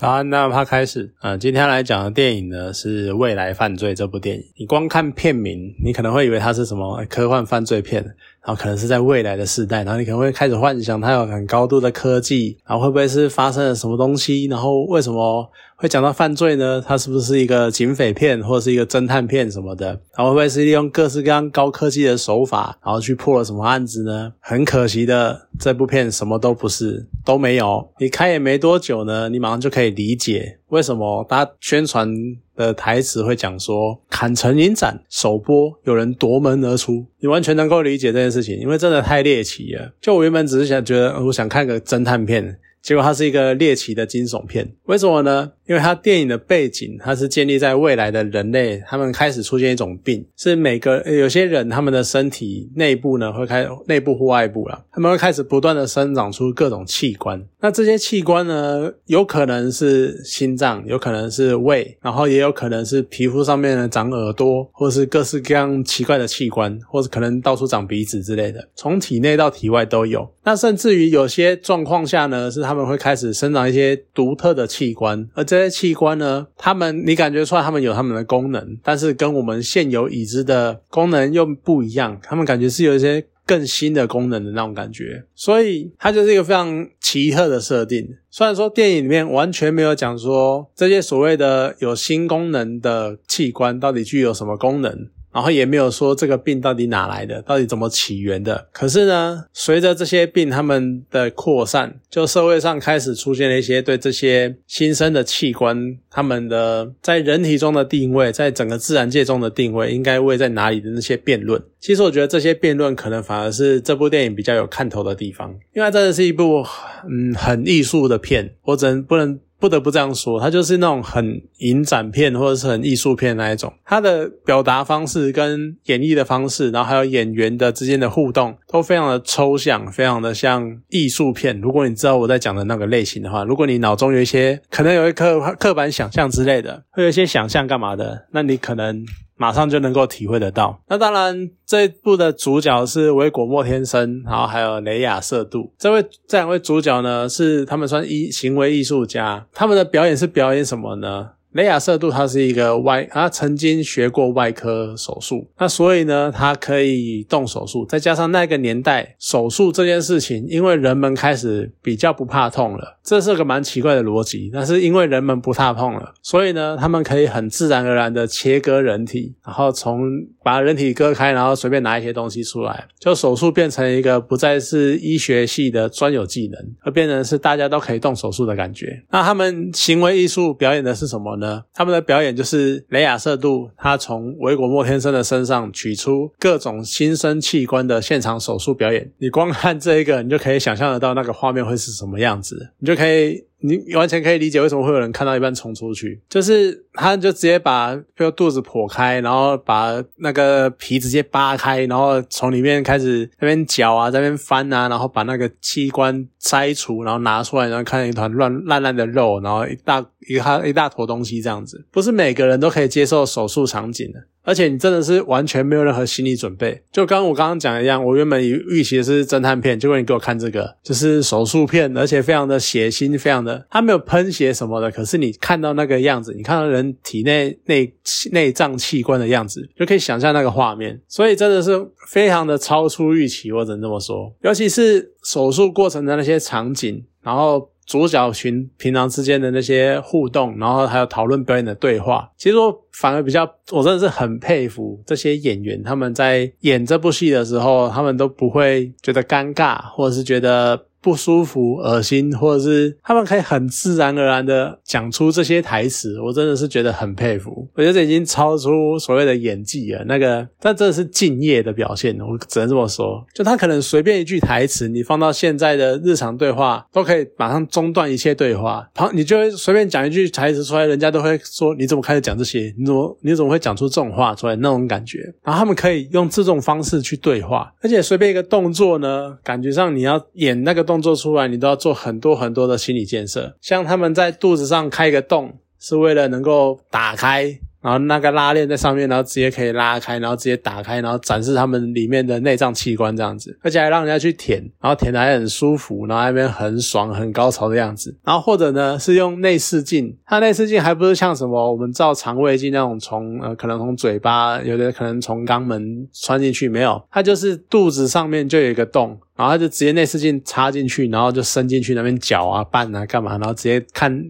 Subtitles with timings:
[0.00, 4.44] 好，那他开始啊，今天来讲的电影呢是《未来犯罪》这部电影。
[4.56, 8.02] 你光看片名，你可能会以为它是什么科幻犯罪片，
[8.44, 15.48] 然后可能是在未来的时代，然后你可能会开始幻想它有很高度的科技，然后会不会是发生了什么东西，然后为什么？
[15.76, 16.82] 会讲到犯罪呢？
[16.86, 19.88] 它是不是一个警匪片，或者是一个侦探片什么的？
[20.16, 24.32] 然后会不会是利用各式各样高科技的手法，然后去破了什么案子呢？
[24.40, 27.90] 很可惜的，这部片什么都不是，都没有。
[27.98, 32.08] 你开演没多久呢，你马上就可以理解为什么大家宣传
[32.56, 39.92] 的台词会讲说“砍成影展首播有人夺门而出”，你完全能够理解这件事情，因为真的太猎奇了。
[40.00, 42.58] 就我原本只是想觉得，我想看个侦探片。
[42.84, 45.52] 结果它是一个猎奇的惊悚片，为什么呢？
[45.66, 57.42] 因为它电影的背景，它是建立在未来的人类，他们开始出现一种病，是每个有些人他们的身体内部呢会开内部或外部了，他们会开始不断的生长出各种器官。
[57.60, 70.30] 那这些器官呢，有可能是心脏，有可能是胃，然后也有可能是皮肤上面的长耳朵，或是各式各样奇怪的器官，或者可能到处长鼻子之类的，从体内到体外都有。
[70.44, 72.74] 那甚至于有些状况下呢，是他。
[72.74, 82.18] 他们会开始生长一些独特的器官，而这这些器官呢，他们你感觉出来，他们有他们的功能，但是跟我们现有已知的功能又不一样。
[82.22, 88.08] 他们感觉是有一些更新的功能的那种感觉，所以它就是一个非常奇特的设定。
[88.30, 95.08] 虽然说电影里面完全没有讲说这些所谓的有新功能的器官到底具有什么功能。
[95.34, 98.68] 然后也没有说这个病到底哪来的，到底怎么起源的。
[98.72, 111.60] 可是呢，随着这些病他们的扩散，就社会上开始出现了一些对这些新生的器官，他们的在人体中的定位，在整个自然界中的定位应该位在哪里的那些辩论。
[111.80, 116.64] 其实我觉得这些辩论可能反而是这部电影比较有看头的地方，因为真的是一部
[117.10, 119.38] 嗯很艺术的片，我只能不能。
[119.64, 131.60] 不得不这样说，它就是那种很影展片或者是很艺术片那一种，它的表达方式跟演绎的方式，然后还有演员的之间的互动，都非常的抽象，非常的像艺术片。
[131.60, 139.04] 如果你知道我在讲的那个类型的话，如果你脑中有一些可能有一刻刻板想象之类的，会有一些想象干嘛的，那你可能。
[139.36, 140.80] 马上就能够体会得到。
[140.88, 145.72] 那当然，这一部的主角是维果莫天生，然后还有雷亚瑟杜。
[145.76, 149.44] 这位这两位主角呢，是他们算艺行为艺术家。
[149.52, 151.30] 他们的表演是表演什么呢？
[151.54, 157.86] 雷亚瑟杜他是一个外，他曾经学过外科手术，那所以呢，他可以动手术。
[157.86, 164.50] 再加上那个年代手术这件事情，因为人们开始比较不怕痛了，这是个蛮奇怪的逻辑。
[164.52, 170.02] 但是因为人们不怕痛了，所以呢，他们可以很自然而然的切割人体，然后从
[170.42, 179.04] 把人体割开，然后随便拿一些东西出来，就手术变成一个不再是医学系的专有技能，而变成是大家都可以动手术的感觉。
[179.12, 181.43] 那他们行为艺术表演的是什么呢？
[181.72, 189.10] 他们的表演就是雷亚瑟杜，他从维果莫天生的身上取出各种新生器官的现场手术表演。
[189.18, 193.44] 你光看这一个，你就可以想象得到那个画面会是什么样子，你就可以。
[193.66, 214.20] 你完全可以理解为什么会有人看到一半冲出去，就是他就直接把比如肚子剖开，然后把那个皮直接扒开，然后从里面开始那边搅啊，在那边翻啊，然后把那个器官摘除，然后拿出来，然后看一团乱烂烂的肉，然后一大一大一大坨东西这样子，不是每个人都可以接受手术场景的。
[214.44, 227.92] 而且你真的是完全没有任何心理准备，就刚我刚刚讲的一样，我原本预期的是侦探片，结果你给我看这个，就是手术片，而且非常的血腥，非常的，它没有喷血什么的，可是你看到那个样子，你看到人体内内
[228.32, 231.72] 内脏器官的样子，就可以想象那个画面，所以真的是
[232.08, 237.70] 非常的超出预期，我只能这么说，尤其是手术过程的那些场景，然后。
[237.86, 250.86] 主角群平常之间的那些互动，然后还有讨论表演的对话，其实我反而比较，我真的是很佩服这些演员，他们在演这部戏的时候，他们都不会觉得尴尬，或者是觉得。
[251.04, 257.68] 不舒服、恶心，或者是他们可以很自然而然的讲出这些台词，我真的是觉得很佩服。
[257.74, 263.22] 我觉得这已经超出所谓的演技了，那个，但真的是敬业的表现，我只能这么说。
[263.34, 268.88] 就他可能随便一句台词，你放到现在的日常对话，都可以马上中断一切对话。
[268.94, 272.74] 旁你就会随便讲一句台词出来，人家都会说你怎么开始讲这些？
[272.78, 274.56] 你怎么你怎么会讲出这种话出来？
[274.56, 275.18] 那种感觉。
[275.42, 280.93] 然后他们可以用这种方式去对话，而且随便一个动作呢，感觉上你要演那个动。
[280.94, 283.56] 动作出来，你都要做很多很多的心理建设。
[283.60, 287.58] 像他们在肚子上开一个洞，是为了能够打开。
[287.84, 298.16] 然后那个拉链在上面，然后直接可以拉开，然后直接打开，然后展示他们里面的内脏器官这样子，而且还让人家去舔，然后舔的还很舒服，然后那边很爽、很高潮的样子。
[298.24, 309.20] 然后或者呢是用内视镜，它内视镜还不是像什么我们照肠胃镜那种从呃可能从嘴巴，有的可能从肛门穿进去，没有，它就是肚子上面就有一个洞。
[309.36, 314.24] 然后就直接内视镜插进去，然后就伸进去那边搅啊拌啊干嘛，然后直接看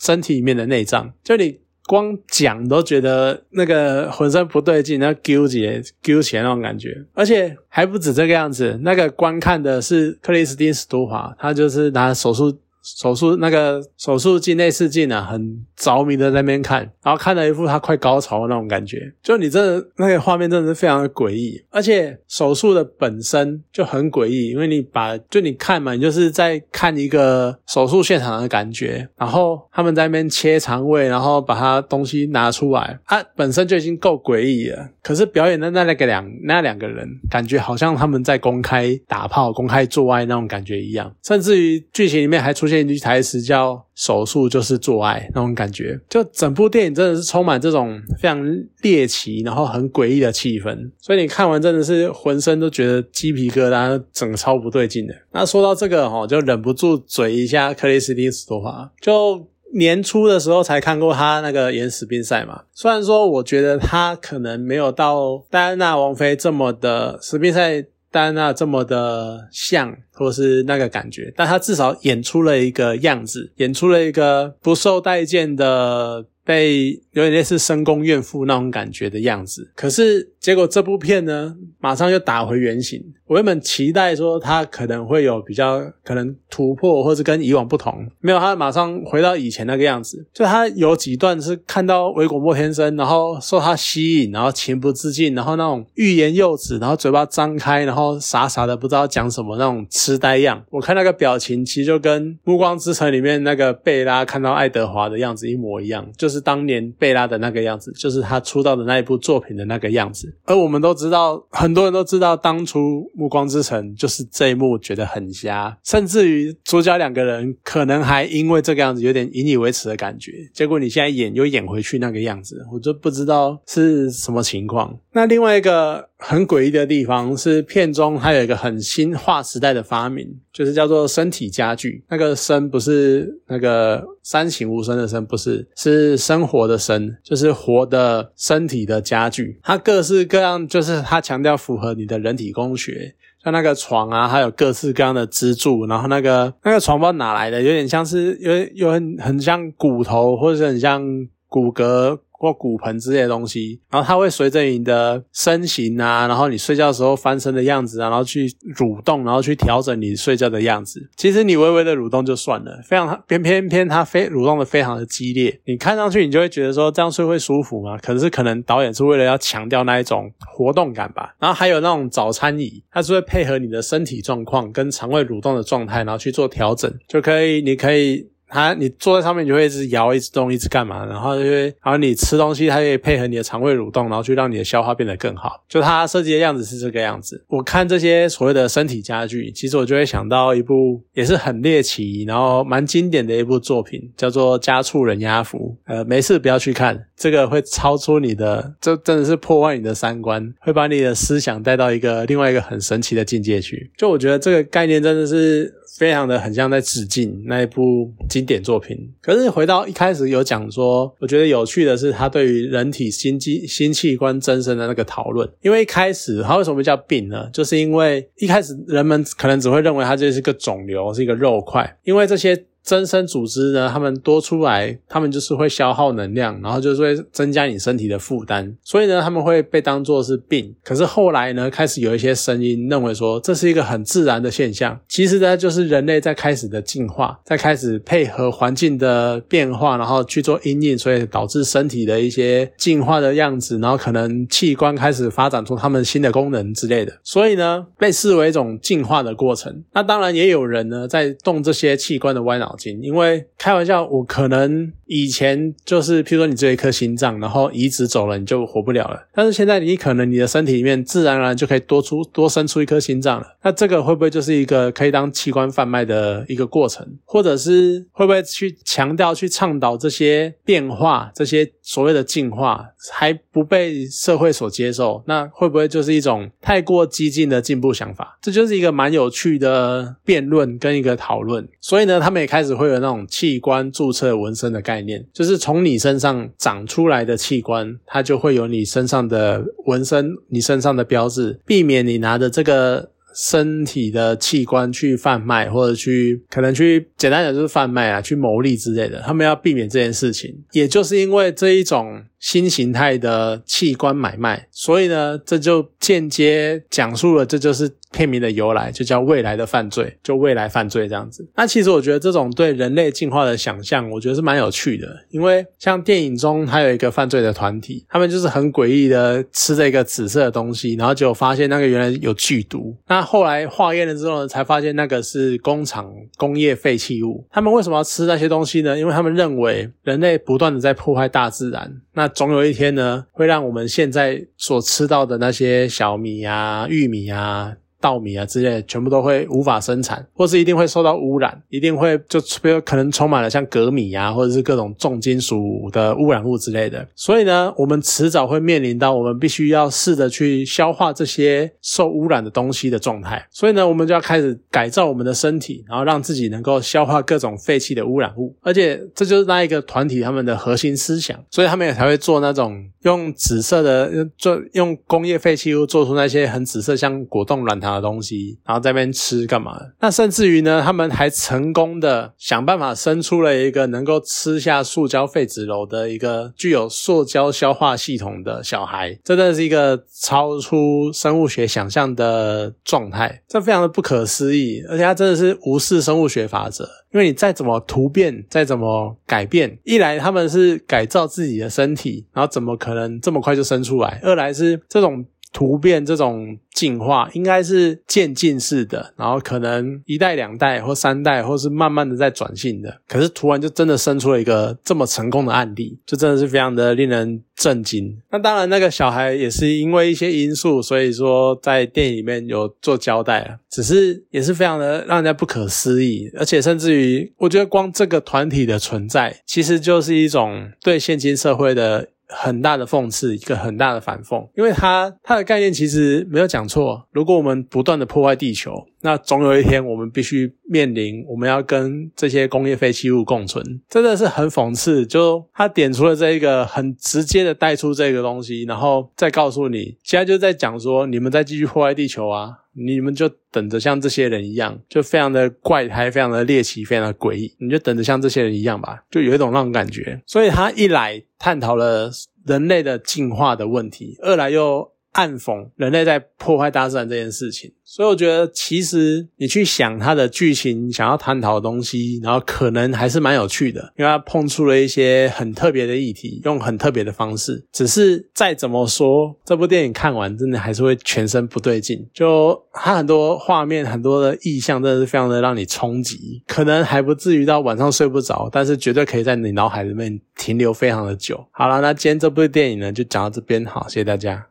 [0.00, 1.12] 身体里面的内脏。
[1.22, 1.56] 就你
[1.88, 6.94] 光讲都觉得那个浑身不对劲，那纠结纠结那种感觉。
[7.14, 12.56] 而且还不止这个样子，那个观看的是克里斯汀·斯图华，他就是拿手术。
[12.82, 19.12] 手术那个手术镜内视镜啊，很着迷的在那边看，然后看了一副他快高潮的那种感觉。
[19.22, 29.06] 就你这那个画面真的是非常的诡异，而且手术的本身就很诡异，因为你把就你看嘛，你就是在看一个手术现场的感觉。
[29.16, 34.88] 然后他们在那边切肠胃，然后把他东西拿出来，啊本身就已经够诡异了。
[35.02, 42.77] 可是表演的那那个两那两个人，感觉好像他们在公开打炮、公开做爱那种感觉一样，甚至于剧情里面还出现。
[42.80, 48.42] 一句台词叫“手术就是做爱”那种感觉，就整部电影真的是充满这种非常
[48.82, 55.14] 猎奇，然后很诡异的气氛，所以你看完真的是浑身都觉得鸡皮疙瘩，整个超不对劲的。
[55.32, 58.90] 那说到这个哈，就忍不住嘴一下克里斯汀·斯托华。
[59.00, 67.86] 就年初的时候才看过他那个演史宾赛嘛，虽然说我觉得他可能没有到戴安娜王妃这么的史宾赛。
[68.10, 76.26] 戴安娜这么的像，或是那个感觉，但她至少演出了一个样子，演出了一个不受待见的。
[76.48, 83.04] 被有点类似深宫怨妇那种感觉的样子，可是结果这部片呢，马上就打回原形。
[83.26, 90.26] 我原本期待说他可能会有比较可能突破，或是跟以往不同，没有，他马上回到以前那个样子。
[90.32, 100.64] 就他有几段是看到维果莫天生，然后受他吸引，然后情不自禁，然后那种欲言又止，然后嘴巴张开，然后傻傻的不知道讲什么那种痴呆样。
[100.70, 106.37] 我看那个表情，其实就跟《暮光之城》里面那个贝拉看到爱德华的样子一模一样，就是。
[106.40, 110.34] 当年贝拉的那个样子，就是他出道的那一部作品的那个样子。
[110.44, 112.78] 而我们都知道，很多人都知道，当初
[113.14, 120.32] 《暮光之城》就是这一幕觉得很瞎，甚至于主角两个人可能还因为这个样子有点引以为耻的感觉。
[120.54, 124.98] 结果你现在演又演回去那个样子，我就不知道是什么情况。
[125.12, 132.04] 那另外一个很诡异的地方是，片中还有一个很新划时代的发明，就是叫做身体家具。
[132.08, 139.60] 那个“身”不是那个三省吾身的“身”，不是，是生活的“生”，就是活的身体的家具。
[139.62, 145.86] 它各式各样，就是它强调符合你的人体工学，像那个床啊，还有各式各样的支柱。
[145.86, 147.62] 然后那个那个床包哪来的？
[147.62, 151.00] 有点像是有有很很像骨头，或者是很像
[151.46, 152.18] 骨骼。
[152.38, 158.46] 或骨盆之类的东西，然后它会随着你的身形啊，然后你睡觉的时候翻身的样子啊，然后去
[158.76, 161.00] 蠕动，然后去调整你睡觉的样子。
[161.16, 167.98] 其实你微微的蠕动就算了，非常偏偏偏它非蠕动的非常的激烈，你看上去你就会觉得说这样睡会舒服吗？
[167.98, 171.34] 可是可能导演是为了要强调那一种活动感吧。
[171.40, 178.28] 然后还有那种早餐椅，它是会配合你的身体状况跟肠胃蠕动的状态，然后去做调整，就可以，你可以。
[178.48, 181.04] 它你坐在上面，你就会一直摇、一直动、一直干嘛？
[181.04, 185.62] 然后就会，然后你吃东西，它可以配合你的肠胃蠕动，然后去让你的消化变得更好。
[185.68, 187.44] 就它设计的样子是这个样子。
[187.48, 195.76] 我看这些所谓的身体家具，其实我就会想到一部也是很猎奇，然后蛮经典的一部作品，叫做《家畜人压服》。
[195.92, 203.90] 呃，没事不要去看，这个会超出你的，这真的是破坏你的三观，会把你的思想带到一个另外一个很神奇的境界去。
[203.96, 205.74] 就我觉得这个概念真的是。
[205.96, 208.96] 非常的很像在致敬那一部经典作品。
[209.20, 215.48] 可是回到一开始有讲说，我觉得有趣的是他对于人体心肌心器官增生的那个讨论。
[215.62, 217.48] 因为一开始他为什么叫病呢？
[217.52, 222.64] 就是因为一开始人们可能只会认为它就是个肿瘤，是一个肉块，因为这些。
[222.88, 230.74] 增生组织呢，他们多出来，他们就是会消耗能量，然后就是会增加你身体的负担，所以呢，他们会被当作是病。
[230.82, 234.98] 可是后来呢，开始有一些声音认为说，这是一个很自然的现象。
[235.06, 247.12] 其实呢，就是人类在开始的进化，在开始配合环境的变化，然后去做因应，所以导致身体的一些进化的样子，然后可能器官开始发展出他们新的功能之类的。
[247.22, 249.84] 所以呢，被视为一种进化的过程。
[249.92, 252.76] 那当然也有人呢，在动这些器官的歪脑。
[253.02, 259.26] 因为开玩笑，我可能以前就是，譬如说你只有一颗心脏，然后移植走了，你就活不了了。
[259.34, 263.56] 但是现在你可能你的身体里面自然而然就可以多出多生出一颗心脏了。
[263.62, 267.06] 那这个会不会就是一个可以当器官贩卖的一个过程？
[267.24, 278.38] 或者是会不会去强调、去倡导这些变化、这些所谓的进化还不被社会所接受，那会不会就是一种太过激进的进步想法？
[278.42, 281.66] 这就是一个蛮有趣的辩论跟一个讨论。
[281.80, 293.08] 所以呢，他们也开始会有那种器官注册纹身的概念，就是从你身上长出来的器官，它就会有你身上的纹身，你身上的标志，避免你拿着这个。
[293.40, 300.52] 身体的器官去贩卖，或者去可能去简单讲就是贩卖啊，去牟利之类的，他们要避免这件事情。
[300.72, 311.46] 也就是因为这一种新形态的器官买卖，所以呢，这就间接讲述了这就是片名的由来，就叫未来的犯罪，就未来犯罪这样子。
[311.56, 322.96] 那其实我觉得这种对人类进化的想象，我觉得是蛮有趣的，因为像电影中还有一个犯罪的团体，他们就是很诡异的吃着一个紫色的东西，然后结果发现那个原来有剧毒。
[323.08, 327.44] 那后来化验了之后呢，才发现那个是工厂工业废弃物。
[327.50, 328.96] 他们为什么要吃那些东西呢？
[328.98, 337.76] 因为他们认为人类不断的在破坏大自然，那总有一天呢，会让我们现在所吃到的那些小米呀、玉米呀。
[338.00, 347.06] 稻米啊之类，全部都会无法生产，或是一定会受到污染，一定会就比如可能充满了像镉米啊，或者是各种重金属的污染物之类的。
[347.14, 353.44] 所以呢，我们迟早会面临到我们必须要试着去消化这些受污染的东西的状态。
[353.50, 358.54] 所以呢，我们就要开始改造我们的身体，然后让自己能够消化各种废弃的污染物。
[358.62, 367.87] 而且这就是那一个团体他们的核心思想，所以他们也才会做那种用紫色的做用工业废弃物做出那些很紫色像果冻软糖。
[367.94, 369.78] 的东西，然后在那边吃干嘛？
[370.00, 394.20] 那甚至于呢，他们还成功的想办法生出了一个能够吃下塑胶废纸篓的一个具有塑胶消化系统的小孩，真的是一个超出生物学想象的状态，这非常的不可思议，而且他真的是无视生物学法则，因为你再怎么突变，再怎么改变，一来他们是改造自己的身体，然后怎么可能这么快就生出来？
[394.22, 395.24] 二来是这种。
[395.52, 403.00] 突变这种进化应该是渐进式的，然后可能一代、两代或三代，或是慢慢的在转性的。
[403.08, 408.16] 可是突然就真的生出了一个这么成功的案例，就真的是非常的令人震惊。
[408.30, 413.58] 那当然，那个小孩也是因为一些因素，所以说在电影里面有做交代了。
[413.70, 422.08] 只是也是非常的让人家不可思议，而且甚至于，我觉得光这个团体的存在，其实就是一种对现今社会的。
[422.28, 427.06] 很大的讽刺，一个很大的反讽，因为它它的概念其实没有讲错。
[427.10, 435.06] 如果我们不断的破坏地球，那总有一天我们必须面临我们要跟这些工业废弃物共存，真的是很讽刺。
[435.06, 442.50] 就他点出了这一个很直接的带出这个东西，然后再告诉你，现在就在讲说你们在继续破坏地球啊。
[442.78, 447.54] 你们就等着像这些人一样，就非常的怪胎，非常的猎奇，非常的诡异。
[447.58, 450.22] 你就等着像这些人一样吧，就有一种那种感觉。
[450.26, 452.10] 所以他一来探讨了
[452.46, 454.92] 人类的进化的问题，二来又。
[455.18, 467.66] 暗讽人类在破坏大自然这件事情，所以我觉得其实你去想它的剧情想要探讨的东西，然后可能还是蛮有趣的，因为它碰触了一些很特别的议题，用很特别的方式。
[467.72, 472.06] 只是再怎么说，这部电影看完真的还是会全身不对劲。
[472.14, 476.40] 就它很多画面、很多的意象，真的是非常的让你冲击。
[476.46, 481.44] 可能还不至于到晚上睡不着，但是绝对可以在你脑海里面停留非常的久。
[481.50, 484.46] 好了，那今天这部电影呢就讲到这边，好，谢谢大家。